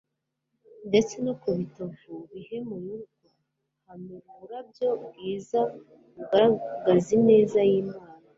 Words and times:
ndetse 0.89 1.15
no 1.25 1.33
ku 1.41 1.47
bitovu 1.57 2.11
bihmyurwa 2.29 3.25
hameruburabyo 3.87 4.87
bgiza 5.01 5.61
bugaragazineza 6.15 7.59
ylmana 7.73 8.07